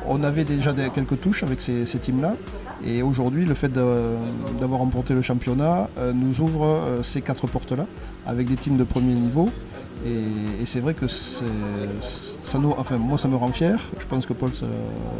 [0.07, 2.35] on avait déjà des- quelques touches avec ces, ces teams-là.
[2.87, 7.87] Et aujourd'hui, le fait d'avoir remporté le championnat euh, nous ouvre euh, ces quatre portes-là
[8.27, 9.51] avec des teams de premier niveau.
[10.07, 11.45] Et, et c'est vrai que ça
[12.59, 13.79] nous, enfin, moi, ça me rend fier.
[13.99, 14.67] Je pense que Paul, ça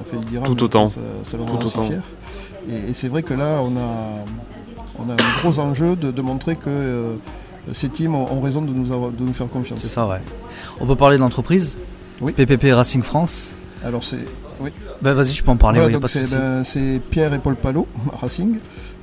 [0.07, 0.47] fait le dira.
[0.47, 0.89] Tout autant.
[0.89, 1.87] Ça, ça le Tout rend aussi autant.
[1.89, 2.03] fier.
[2.69, 4.25] Et, et c'est vrai que là, on a,
[4.99, 7.15] on a un gros enjeu de, de montrer que euh,
[7.75, 9.81] ces teams ont, ont raison de nous, avoir- de nous faire confiance.
[9.83, 10.21] C'est ça, ouais.
[10.81, 11.77] On peut parler de l'entreprise
[12.23, 12.33] Oui.
[12.33, 13.53] PPP Racing France.
[13.85, 14.19] Alors c'est
[15.03, 15.79] Ben vas-y, tu peux en parler.
[15.81, 17.87] Voilà, oui, donc c'est ben, c'est Pierre et Paul Palot,
[18.21, 18.59] Racing.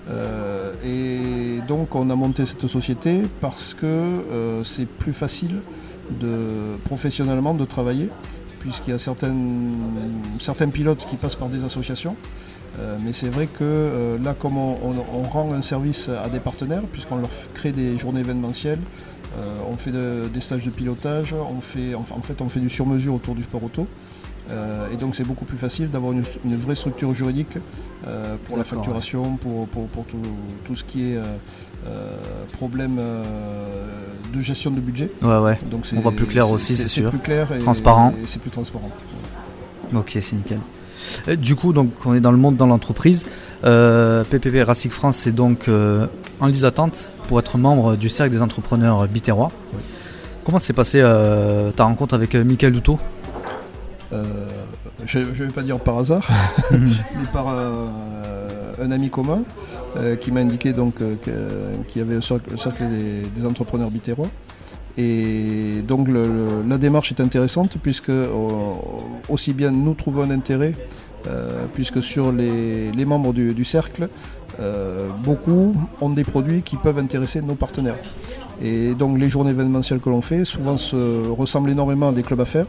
[0.09, 5.59] Euh, et donc on a monté cette société parce que euh, c'est plus facile
[6.21, 8.09] de, professionnellement de travailler,
[8.59, 9.73] puisqu'il y a certaines,
[10.39, 12.15] certains pilotes qui passent par des associations.
[12.79, 16.39] Euh, mais c'est vrai que là, comme on, on- on rend un service à des
[16.39, 18.79] partenaires, puisqu'on leur crée des journées événementielles,
[19.71, 22.69] on fait de- des stages de pilotage, on fait, en, en fait on fait du
[22.69, 23.87] sur-mesure autour du sport auto.
[24.49, 27.57] Euh, et donc c'est beaucoup plus facile d'avoir une, une vraie structure juridique
[28.07, 30.17] euh, pour la facturation, pour, pour- pour tout,
[30.65, 31.37] tout ce qui est euh,
[32.53, 32.99] problème
[34.33, 35.11] de gestion de budget.
[35.21, 35.57] Ouais, ouais.
[35.69, 37.09] Donc On voit plus clair aussi, c'est sûr.
[37.09, 38.13] plus clair et, Transparent.
[38.21, 38.89] et c'est plus transparent.
[39.95, 40.59] Ok, c'est nickel.
[41.37, 43.25] Du coup, donc, on est dans le monde dans l'entreprise.
[43.61, 45.69] PPP Racing France, c'est donc
[46.39, 49.49] en liste d'attente pour être membre du cercle des entrepreneurs biterrois.
[50.45, 53.16] Comment s'est passé euh, ta rencontre avec Michael Douto Euh,
[55.05, 56.27] je ne vais pas dire par hasard,
[56.71, 57.87] mais par euh,
[58.81, 59.41] un ami commun
[59.97, 61.15] euh, qui m'a indiqué donc euh,
[61.87, 64.27] qu'il y avait le cercle, le cercle des, des entrepreneurs biterrois.
[64.97, 68.27] Et donc le- le- la démarche est intéressante puisque euh,
[69.29, 70.73] aussi bien nous trouvons un intérêt
[71.27, 74.09] euh, puisque sur les, les membres du, du cercle,
[74.59, 77.97] euh, beaucoup ont des produits qui peuvent intéresser nos partenaires.
[78.63, 82.41] Et donc les journées événementielles que l'on fait souvent se ressemblent énormément à des clubs
[82.41, 82.65] à faire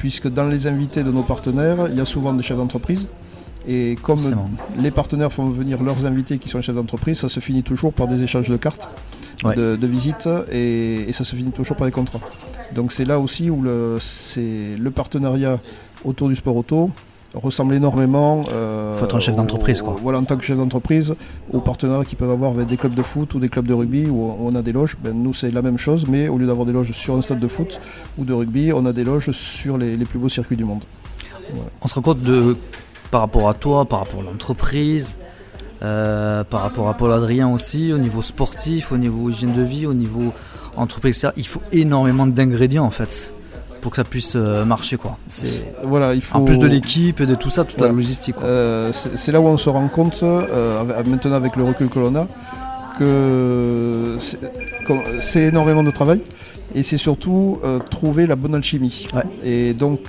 [0.00, 3.10] puisque dans les invités de nos partenaires, il y a souvent des chefs d'entreprise.
[3.68, 4.46] Et comme Forcément.
[4.78, 8.08] les partenaires font venir leurs invités qui sont chefs d'entreprise, ça se finit toujours par
[8.08, 8.88] des échanges de cartes,
[9.44, 9.54] Ouais.
[9.56, 12.20] de, de visites, et, et ça se finit toujours par des contrats.
[12.74, 15.60] Donc c'est là aussi où le, c'est le partenariat
[16.04, 16.90] autour du sport auto
[17.34, 18.42] ressemble énormément.
[18.52, 19.96] euh, Faut être un chef d'entreprise, quoi.
[20.02, 21.14] Voilà, en tant que chef d'entreprise,
[21.52, 24.06] aux partenariats qu'ils peuvent avoir avec des clubs de foot ou des clubs de rugby
[24.08, 24.96] où on a des loges.
[25.02, 27.40] Ben, nous, c'est la même chose, mais au lieu d'avoir des loges sur un stade
[27.40, 27.80] de foot
[28.18, 30.82] ou de rugby, on a des loges sur les, les plus beaux circuits du monde.
[31.82, 32.56] On se rend compte de,
[33.10, 35.16] par rapport à toi, par rapport à l'entreprise,
[35.82, 39.86] euh, par rapport à Paul Adrien aussi, au niveau sportif, au niveau hygiène de vie,
[39.86, 40.32] au niveau
[40.76, 41.32] entreprise, etc.
[41.36, 43.32] Il faut énormément d'ingrédients en fait
[43.80, 45.16] pour que ça puisse euh, marcher quoi.
[45.84, 46.38] Voilà, il faut...
[46.38, 47.92] en plus de l'équipe et de tout ça, toute Voilà.
[47.92, 48.36] la logistique.
[48.42, 52.14] Euh, c'est là où on se rend compte, euh, maintenant avec le recul que l'on
[52.16, 52.26] a,
[52.98, 54.16] que
[55.20, 56.20] c'est- énormément de travail
[56.74, 59.06] et c'est surtout euh, trouver la bonne alchimie.
[59.14, 59.22] Ouais.
[59.42, 60.00] Et donc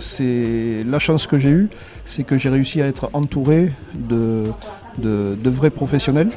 [0.00, 1.68] c'est la chance que j'ai eue,
[2.04, 4.44] c'est que j'ai réussi à être entouré de,
[4.98, 6.30] de, de vrais professionnels.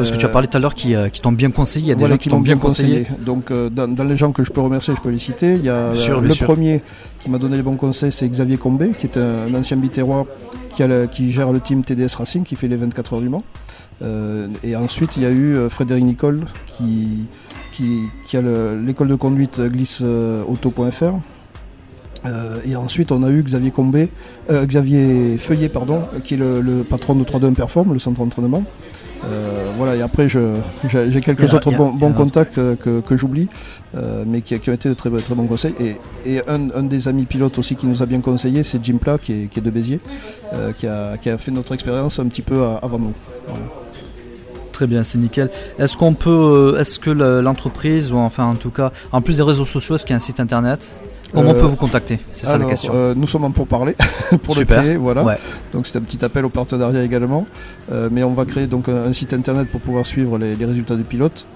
[0.00, 1.88] Parce que tu as parlé tout à l'heure qui, euh, qui t'ont bien conseillé, il
[1.88, 3.06] y a des voilà, gens qui t'ont bien conseillé.
[3.24, 5.54] Donc euh, dans, dans les gens que je peux remercier, je peux les citer.
[5.54, 6.46] Il y a Bien sûr, euh, bien le sûr.
[6.46, 6.82] premier
[7.20, 10.26] qui m'a donné les bons conseils, c'est Xavier Combé, qui est un, ancien bitérois
[10.74, 13.28] qui, a le- qui gère le team TDS Racing, qui fait les 24 heures du
[13.28, 13.44] Mans.
[14.02, 17.26] Euh, et ensuite, il y a eu Frédéric Nicole, qui,
[17.72, 21.14] qui, qui a le- l'école de conduite glisseauto.fr.
[22.26, 24.10] Euh, et ensuite, on a eu Xavier Combé,
[24.50, 28.62] euh, Xavier Feuillet, pardon, qui est le, le patron de 3 Perform, le centre d'entraînement.
[29.26, 33.48] Euh, voilà, et après, j'ai quelques a- autres a- bons, contacts que, que j'oublie,
[34.26, 35.74] mais qui, qui ont été de très, très bons conseils.
[35.80, 38.96] Et, et un, un des amis pilotes aussi qui nous a bien conseillé, c'est Jim
[38.98, 40.00] Plat, qui est, qui est de Béziers,
[40.78, 43.12] qui, a, qui a fait notre expérience un petit peu avant nous.
[43.46, 43.64] Voilà.
[44.72, 45.50] Très bien, c'est nickel.
[45.78, 49.42] Est-ce qu'on peut, est-ce que le- l'entreprise, ou enfin en tout cas, en plus des
[49.42, 50.98] réseaux sociaux, est-ce qu'il y a un site internet?
[51.32, 52.18] Comment on Euh, peut vous contacter?
[52.32, 52.92] C'est ça Alors, la question.
[52.94, 53.96] euh, nous sommes en pourparlers
[54.42, 54.78] pour Super.
[54.78, 55.22] le créer, voilà.
[55.24, 55.36] Ouais.
[55.72, 57.46] Donc c'est un petit appel au partenariat également.
[57.92, 60.96] Euh, mais on va créer donc un, site internet pour pouvoir suivre les, les résultats
[60.96, 61.46] du pilote.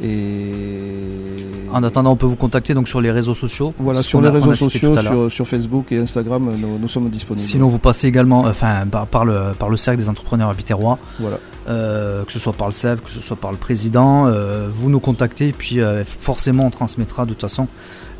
[0.00, 3.74] Et En attendant, on peut vous contacter donc sur les réseaux sociaux.
[3.78, 7.46] voilà, sur les a- réseaux sociaux, sur, sur Facebook et Instagram, nous, nous sommes disponibles.
[7.46, 10.98] Sinon, vous passez également, euh, enfin, par, par le par le cercle des entrepreneurs biterrois,
[11.18, 11.38] Voilà.
[11.68, 14.88] euh, que ce soit par le CEP, que ce soit par le président, euh, vous
[14.88, 17.66] nous contactez, puis euh, forcément, on transmettra de toute façon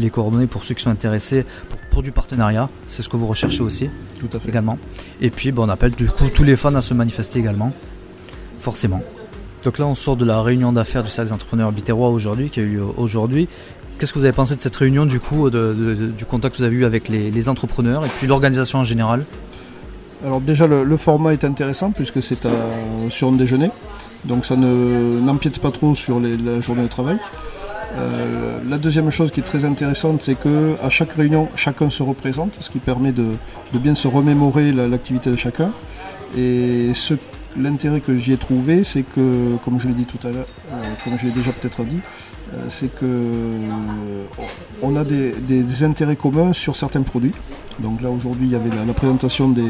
[0.00, 2.68] les coordonnées pour ceux qui sont intéressés pour, pour du partenariat.
[2.88, 3.88] C'est ce que vous recherchez aussi
[4.20, 4.48] Tout à fait.
[4.48, 4.78] également.
[5.20, 7.72] Et puis, bon, on appelle du coup tous les fans à se manifester également,
[8.60, 9.02] forcément.
[9.64, 12.60] Donc là, on sort de la réunion d'affaires du cercle des entrepreneurs biterrois aujourd'hui, qui
[12.60, 13.48] a eu lieu aujourd'hui.
[13.98, 16.54] Qu'est-ce que vous avez pensé de cette réunion, du coup, de- de- de- du contact
[16.54, 19.24] que vous avez eu avec les, les entrepreneurs et puis l'organisation en général?
[20.24, 22.46] Alors déjà le, le format est intéressant puisque c'est
[23.10, 23.70] sur un déjeuner,
[24.24, 27.18] donc ça ne- n'empiète pas trop sur les- la journée de travail.
[27.96, 32.02] Euh, la deuxième chose qui est très intéressante, c'est que à chaque réunion, chacun se
[32.02, 33.26] représente, ce qui permet de,
[33.74, 35.70] bien se remémorer la- l'activité de chacun.
[36.36, 36.92] Et
[37.56, 40.82] l'intérêt que j'y ai trouvé, c'est que, comme je l'ai dit tout à l'heure, euh,
[41.04, 42.00] comme je l'ai déjà peut-être dit,
[42.68, 44.24] c'est que euh,
[44.82, 47.32] on a des, des- des intérêts communs sur certains produits.
[47.80, 49.62] Donc là aujourd'hui il y avait la, la présentation des,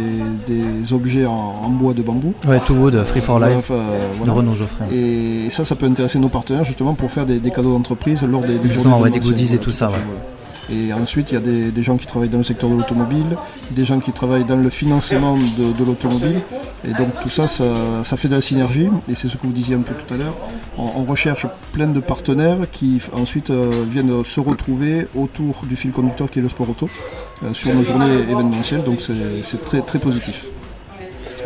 [0.47, 1.33] des objets en,
[1.65, 2.33] en bois de bambou.
[2.47, 4.33] Ouais, Too Wood, Free for Life, Enfin, euh, de voilà.
[4.33, 4.87] Renaud Geoffrey.
[4.95, 8.59] Et ça, ça peut intéresser nos partenaires justement pour faire des, cadeaux d'entreprise lors des,
[8.71, 9.97] journées ouais, des goodies et tout ça, ouais.
[10.07, 10.21] voilà.
[10.71, 13.37] Et ensuite, il y a des, des gens qui travaillent dans le secteur de l'automobile,
[13.71, 16.41] des gens qui travaillent dans le financement de, de l'automobile.
[16.85, 17.65] Et donc tout ça, ça,
[18.05, 18.91] ça fait de la synergie.
[19.09, 20.37] Et c'est ce que vous disiez un peu tout à l'heure.
[20.77, 25.91] On, on recherche plein de partenaires qui ensuite euh, viennent se retrouver autour du fil
[25.91, 26.91] conducteur qui est le sport auto
[27.43, 28.85] euh, sur nos journées événementielles.
[28.85, 30.45] Donc c'est c'est très, très positif.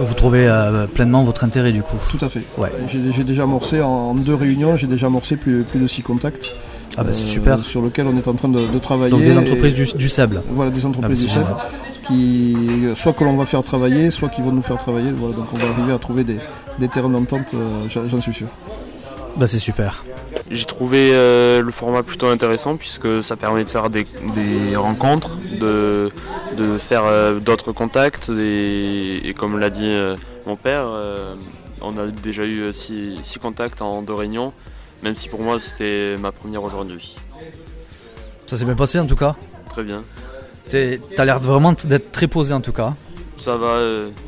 [0.01, 1.97] Vous trouvez euh, pleinement votre intérêt, du coup?
[2.11, 2.43] Tout à fait.
[2.57, 2.73] Ouais.
[2.89, 6.03] J'ai j'ai déjà amorcé en, en deux réunions, j'ai déjà amorcé plus, plus de six
[6.03, 6.55] contacts.
[6.97, 7.65] Ah bah c'est euh, super.
[7.65, 9.11] Sur lesquels on est en train de, de travailler.
[9.11, 10.43] Donc des et- entreprises du, du sable.
[10.51, 12.57] Voilà, des entreprises Ah bah, du SEB qui,
[12.97, 15.11] soit que l'on va faire travailler, soit qui vont nous faire travailler.
[15.17, 16.39] Voilà, donc on va arriver à trouver des,
[16.79, 18.49] des terrains d'entente, euh, j'en suis sûr.
[19.37, 20.05] Bah c'est super.
[20.51, 25.39] J'ai trouvé euh, le format plutôt intéressant puisque ça permet de faire des, des rencontres,
[25.59, 26.11] de,
[26.59, 31.35] de faire euh, d'autres contacts et, et comme l'a dit euh, mon père, euh,
[31.81, 34.53] on a déjà eu euh, six, six contacts en deux réunions,
[35.03, 37.17] même si pour moi c'était ma première aujourd'hui.
[38.47, 39.35] Ça s'est bien passé en tout cas.
[39.71, 40.03] Très bien.
[41.17, 42.95] T'as l'air vraiment d'être très posé en tout cas.
[43.37, 43.79] Ça va,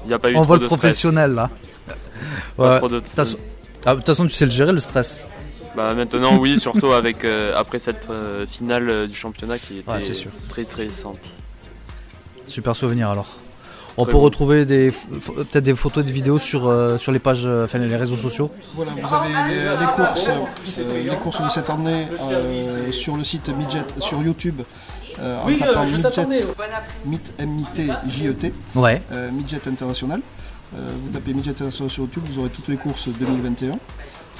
[0.04, 0.78] il n'y a pas eu En trop vol de stress.
[0.80, 1.50] professionnel là.
[2.56, 2.78] Pas Ouais.
[2.78, 3.24] trop de- T'as-
[3.87, 5.20] Ah, De toute façon, tu sais le gérer le stress.
[5.76, 9.90] Bah, maintenant oui, surtout avec euh, après cette euh, finale euh, du championnat qui était
[9.90, 10.30] Ouais, c'est sûr.
[10.48, 11.18] très stressante.
[12.46, 13.37] Super souvenir alors.
[13.96, 14.20] On peut bon.
[14.22, 17.78] retrouver des peut-être des photos et des vidéos sur, euh, sur les pages, euh, enfin
[17.78, 18.50] les réseaux sociaux.
[18.74, 20.28] Voilà, vous avez les, les courses,
[20.78, 24.62] euh, les courses de cette année euh, sur le site Midget, sur YouTube,
[25.20, 26.26] euh, en tapant Midget,
[27.07, 29.00] Mit, M-I-T-J-E-T, Ouais.
[29.12, 30.20] euh, Midget International.
[30.76, 33.78] Euh, vous tapez Midget International sur YouTube, vous aurez toutes les courses 2021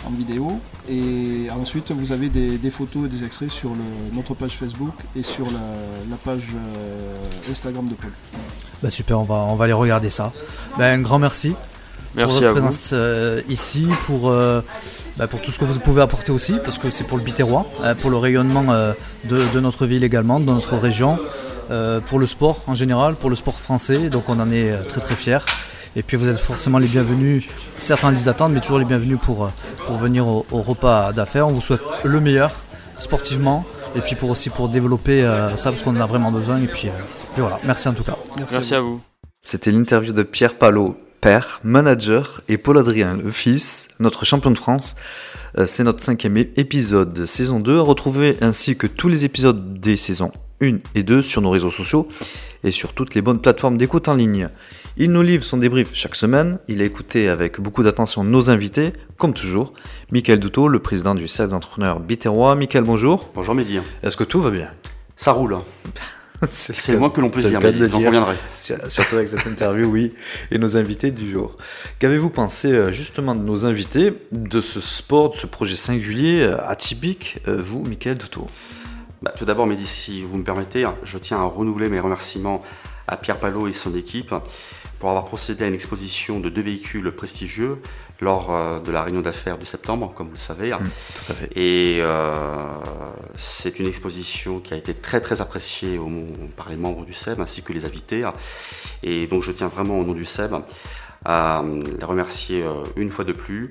[0.07, 0.59] en vidéo.
[0.89, 4.95] Et ensuite, vous avez des, des photos et des extraits sur le- notre page Facebook
[5.17, 5.61] et sur la,
[6.11, 8.13] la page euh, Instagram de Paul.
[8.83, 10.33] Bah super, on va, on va aller regarder ça.
[10.79, 11.55] Bah, un grand merci
[12.17, 12.67] Merci pour à votre vous.
[12.69, 14.61] présence euh, ici, pour, euh,
[15.17, 17.67] bah, pour tout ce que vous pouvez apporter aussi, parce que c'est pour le Biterrois,
[17.83, 18.93] euh, pour le rayonnement euh,
[19.25, 21.19] de, de notre ville également, de notre région,
[21.71, 24.85] euh, pour le sport en général, pour le sport français, donc on en est euh,
[24.85, 25.39] très très fiers.
[25.97, 27.45] Et puis vous êtes forcément les bienvenus,
[27.79, 29.49] certains les attendent, mais toujours les bienvenus pour, euh,
[29.87, 31.47] pour venir au, au repas d'affaires.
[31.47, 32.51] On vous souhaite le meilleur
[32.99, 33.65] sportivement,
[33.97, 36.61] et puis pour aussi pour développer euh, ça, parce qu'on en a vraiment besoin.
[36.61, 38.17] Et puis, euh, et voilà, merci en tout cas.
[38.51, 39.01] Merci à vous.
[39.43, 44.59] C'était l'interview de Pierre Palot, père, manager, et Paul Adrien, le fils, notre champion de
[44.59, 44.97] France.
[45.59, 49.79] Euh, C'est notre cinquième épisode de saison 2, à retrouver ainsi que tous les épisodes
[49.79, 52.09] des saisons 1 et 2 sur nos réseaux sociaux
[52.65, 54.49] et sur toutes les bonnes plateformes d'écoute en ligne.
[54.97, 58.93] Il nous livre son débrief chaque semaine, il a écouté avec beaucoup d'attention nos invités,
[59.17, 59.73] comme toujours.
[60.13, 62.55] Michael Doutot, le président du cercle d'entrepreneurs Biterrois.
[62.55, 63.29] Michael, bonjour.
[63.35, 63.81] Bonjour Mehdi.
[64.05, 64.71] Est-ce que tout va bien?
[65.17, 65.59] Ça roule.
[66.49, 68.07] C'est le moins que l'on peut c'est dire, le J'en dire.
[68.07, 68.37] conviendrai.
[68.55, 70.13] Surtout avec cette interview, oui,
[70.53, 71.57] et nos invités du jour.
[71.99, 76.69] Qu'avez-vous pensé euh, justement de nos invités, de ce sport, de ce projet singulier, euh,
[76.69, 78.47] atypique, euh, vous, Michael Doutot
[79.23, 82.63] Bah, tout d'abord, Mehdi, si vous me permettez, je tiens à renouveler mes remerciements
[83.09, 84.33] à Pierre Palot et son équipe
[85.05, 87.77] pour avoir procédé à une exposition de deux véhicules prestigieux
[88.23, 90.71] lors euh, de la réunion d'affaires de septembre, comme vous le savez.
[90.71, 91.51] Tout à fait.
[91.55, 92.71] Et euh,
[93.37, 96.09] c'est une exposition qui a été très très appréciée au-
[96.57, 98.27] par les membres du SEB ainsi que les invités.
[99.03, 100.55] Et donc je tiens vraiment au nom du SEB
[101.27, 101.63] à
[101.99, 103.69] les remercier euh, une fois de plus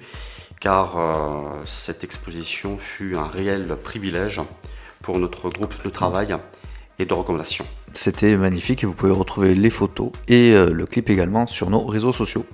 [0.60, 4.40] car euh, cette exposition fut un réel privilège
[5.02, 6.38] pour notre groupe de travail
[7.00, 7.66] et de recommandation.
[7.94, 11.86] C'était magnifique et vous pouvez retrouver les photos et euh, le clip également sur nos
[11.86, 12.46] réseaux sociaux.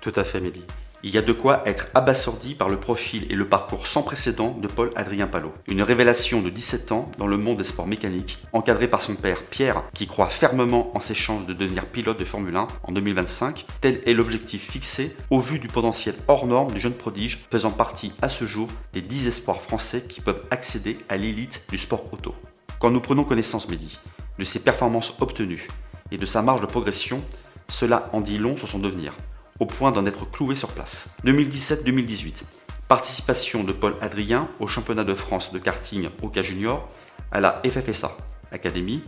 [0.00, 0.64] Tout à fait, Mehdi.
[1.04, 4.50] Il y a de quoi être abasourdi par le profil et le parcours sans précédent
[4.50, 5.52] de Paul-Adrien Palot.
[5.68, 9.44] Une révélation de 17 ans dans le monde des sports mécaniques, encadré par son père
[9.44, 13.64] Pierre, qui croit fermement en ses chances de devenir pilote de Formule 1 en 2025.
[13.80, 18.12] Tel est l'objectif fixé au vu du potentiel hors norme du jeune prodige, faisant partie
[18.20, 22.34] à ce jour des 10 espoirs français qui peuvent accéder à l'élite du sport auto.
[22.80, 24.00] Quand nous prenons connaissance, Mehdi,
[24.38, 25.68] de ses performances obtenues
[26.10, 27.22] et de sa marge de progression,
[27.68, 29.12] cela en dit long sur son devenir.
[29.60, 31.10] au point d'en être cloué sur place.
[31.24, 32.42] 2017-2018,
[32.86, 36.88] participation de Paul Adrien au championnat de France de karting au cas junior
[37.32, 38.16] à la FFSA
[38.52, 39.02] Academy,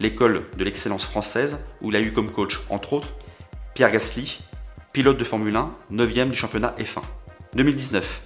[0.00, 3.08] l'école de l'excellence française où il a eu comme coach entre autres
[3.74, 4.40] Pierre Gasly,
[4.92, 7.02] pilote de Formule 1, 9e du championnat F1.
[7.54, 8.22] 2019,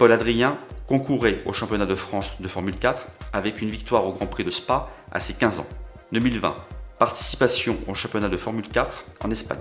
[0.00, 4.24] Paul Adrien concourait au championnat de France de Formule 4 avec une victoire au Grand
[4.24, 5.66] Prix de Spa à ses 15 ans.
[6.12, 6.56] 2020,
[6.98, 9.58] participation au championnat de Formule 4 en Espagne.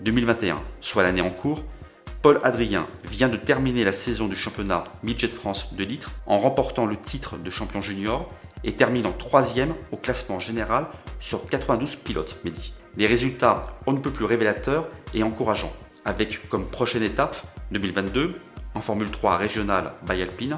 [0.00, 1.62] 2021, soit l'année en cours,
[2.20, 6.84] Paul Adrien vient de terminer la saison du championnat Midget France de litres en remportant
[6.84, 8.28] le titre de champion junior
[8.64, 10.88] et terminant troisième au classement général
[11.20, 12.72] sur 92 pilotes, Mehdi.
[12.96, 15.72] Des résultats on ne peut plus révélateurs et encourageants,
[16.04, 17.36] avec comme prochaine étape
[17.70, 18.34] 2022
[18.76, 20.56] en Formule 3 régionale by Alpine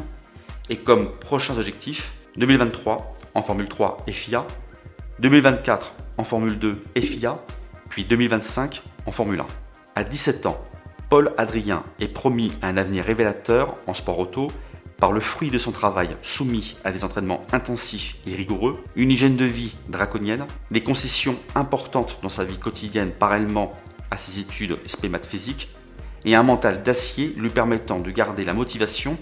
[0.68, 4.44] et comme prochains objectifs 2023 en Formule 3 FIA,
[5.20, 7.36] 2024 en Formule 2 FIA,
[7.88, 9.46] puis 2025 en Formule 1.
[9.94, 10.60] À 17 ans,
[11.08, 14.50] Paul Adrien est promis un avenir révélateur en sport auto
[14.98, 19.36] par le fruit de son travail soumis à des entraînements intensifs et rigoureux, une hygiène
[19.36, 23.72] de vie draconienne, des concessions importantes dans sa vie quotidienne parallèlement
[24.10, 25.70] à ses études spémat physiques,
[26.24, 29.16] et un mental d'acier lui permettant de garder la motivation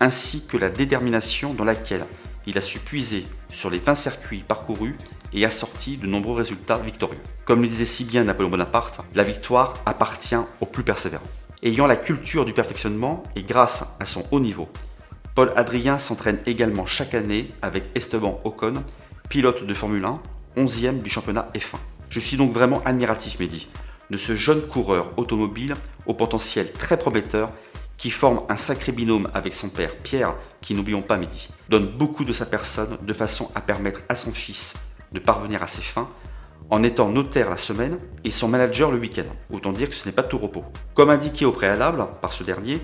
[0.00, 2.04] ainsi que la détermination dans laquelle
[2.46, 4.96] il a su puiser sur les 20 circuits parcourus
[5.32, 7.18] et assorti de nombreux résultats victorieux.
[7.44, 11.24] Comme le disait si bien Napoléon Bonaparte, la victoire appartient aux plus persévérants.
[11.62, 14.68] Ayant la culture du perfectionnement et grâce à son haut niveau,
[15.34, 18.74] Paul Adrien s'entraîne également chaque année avec Esteban Ocon,
[19.28, 20.20] pilote de Formule 1,
[20.56, 21.78] 11e du championnat F1.
[22.10, 23.66] Je suis donc vraiment admiratif, Mehdi,
[24.14, 25.74] de ce jeune coureur automobile
[26.06, 27.50] au potentiel très prometteur
[27.96, 32.22] qui forme un sacré binôme avec son père Pierre, qui n'oublions pas Mehdi, donne beaucoup
[32.22, 34.74] de sa personne de façon à permettre à son fils
[35.10, 36.08] de parvenir à ses fins
[36.70, 39.26] en étant notaire la semaine et son manager le week-end.
[39.52, 40.64] Autant dire que ce n'est pas tout repos.
[40.94, 42.80] Comme indiqué au préalable par ce dernier,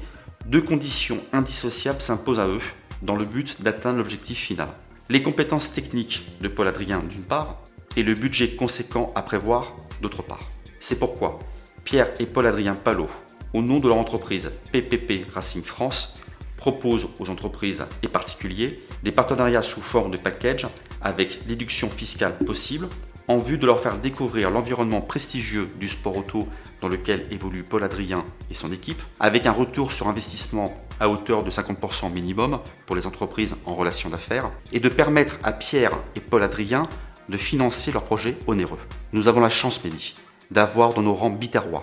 [0.47, 2.62] deux conditions indissociables s'imposent à eux
[3.03, 4.71] dans le but d'atteindre l'objectif final.
[5.09, 7.61] Les compétences techniques de Paul Adrien d'une part
[7.97, 10.40] et le budget conséquent à prévoir d'autre part.
[10.83, 11.38] C'est pourquoi
[11.85, 13.11] Pierre et Paul Adrien Palot,
[13.53, 16.19] au nom de leur entreprise PPP Racing France,
[16.57, 20.66] proposent aux entreprises et particuliers des partenariats sous forme de package
[21.03, 22.88] avec déduction fiscale possible
[23.29, 26.49] en vue de leur faire découvrir l'environnement prestigieux du sport auto
[26.81, 31.45] dans lequel évolue Paul Adrien et son équipe, avec un retour sur investissement à hauteur
[31.45, 36.21] de 50% minimum pour les entreprises en relation d'affaires, et de permettre à Pierre et
[36.21, 36.88] Paul Adrien
[37.29, 38.79] de financer leurs projets onéreux.
[39.12, 40.14] Nous avons la chance, Mehdi,
[40.51, 41.83] d'avoir dans nos rangs biterrois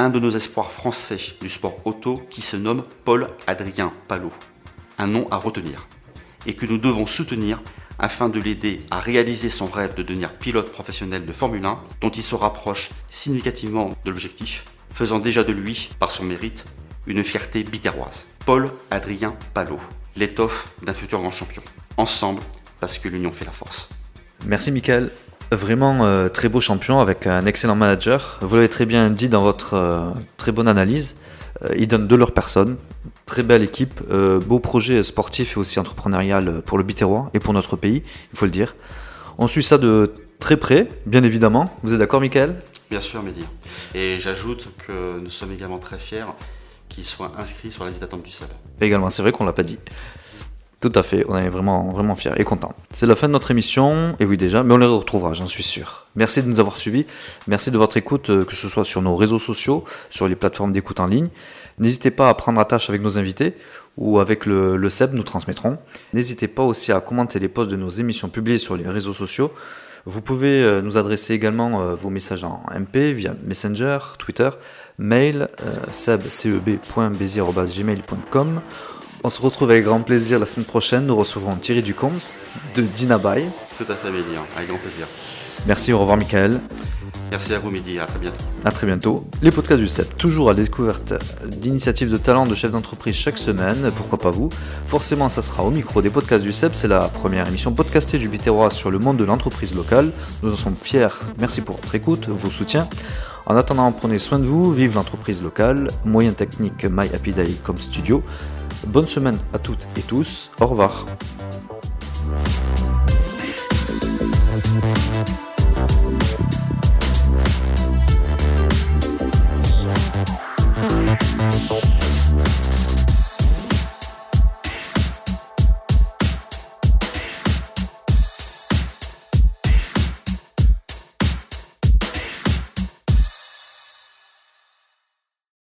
[0.00, 4.32] un de nos espoirs français du sport auto qui se nomme Paul Adrien Palot.
[4.96, 5.86] Un nom à retenir.
[6.46, 7.60] Et que nous devons soutenir
[7.98, 12.08] afin de l'aider à réaliser son rêve de devenir pilote professionnel de Formule 1, dont
[12.08, 16.64] il se rapproche significativement de l'objectif, faisant déjà de lui, par son mérite,
[17.06, 18.24] une fierté biterroise.
[18.46, 19.80] Paul Adrien Palot,
[20.16, 21.62] l'étoffe d'un futur grand champion.
[21.98, 22.42] Ensemble,
[22.80, 23.90] parce que l'union fait la force.
[24.46, 25.10] Merci Michael.
[25.52, 28.38] Vraiment euh, très beau champion avec un excellent manager.
[28.40, 31.16] Vous l'avez très bien dit dans votre euh, très bonne analyse.
[31.64, 32.76] Euh, ils donnent de leur personne.
[33.26, 34.00] Très belle équipe.
[34.10, 38.44] beau projet sportif et aussi entrepreneurial pour le Biterrois et pour notre pays, il faut
[38.44, 38.74] le dire.
[39.38, 41.72] On suit ça de très près, bien évidemment.
[41.82, 42.56] Vous êtes d'accord, Michael?
[42.90, 43.44] Bien sûr, Mehdi.
[43.94, 46.26] Et j'ajoute que nous sommes également très fiers
[46.88, 48.48] qu'ils soient inscrits sur la liste d'attente du SAB.
[48.80, 49.78] Également, c'est vrai qu'on l'a pas dit.
[50.80, 52.74] Tout à fait, on est vraiment, vraiment fiers et contents.
[52.90, 55.62] C'est la fin de notre émission, et oui déjà, mais on les retrouvera, j'en suis
[55.62, 56.06] sûr.
[56.16, 57.04] Merci de nous avoir suivis,
[57.46, 60.72] merci de votre écoute, euh, que ce soit sur nos réseaux sociaux, sur les plateformes
[60.72, 61.28] d'écoute en ligne.
[61.78, 63.52] N'hésitez pas à prendre attache avec nos invités
[63.98, 65.76] ou avec le, le SEB, nous transmettrons.
[66.14, 69.52] N'hésitez pas aussi à commenter les posts de nos émissions publiées sur les réseaux sociaux.
[70.06, 74.48] Vous pouvez euh, nous adresser également euh, vos messages en MP via Messenger, Twitter,
[74.96, 75.48] mail
[75.90, 78.60] sebceb.bézier.gmail.com
[79.22, 81.06] on se retrouve avec grand plaisir la semaine prochaine.
[81.06, 82.40] Nous recevrons Thierry Ducombs
[82.74, 83.50] de Dinabai.
[83.78, 85.06] Tout à fait, Mehdi, avec grand plaisir.
[85.66, 86.60] Merci, au revoir, Michael.
[87.30, 88.44] Merci à vous, Mehdi, à très bientôt.
[88.64, 89.24] À très bientôt.
[89.42, 91.14] Les podcasts du CEP, toujours à la découverte
[91.46, 94.48] d'initiatives de talents de chefs d'entreprise chaque semaine, pourquoi pas vous?
[94.86, 98.28] Forcément, ça sera au micro des podcasts du CEP, c'est la première émission podcastée du
[98.28, 100.12] Biterrois sur le monde de l'entreprise locale.
[100.42, 101.08] Nous en sommes fiers.
[101.38, 102.88] Merci pour votre écoute, vos soutiens.
[103.46, 107.76] En attendant, prenez soin de vous, vive l'entreprise locale, moyen technique My Happy Day comme
[107.76, 108.22] studio.
[108.86, 110.50] Bonne semaine à toutes et tous.
[110.60, 111.06] Au revoir.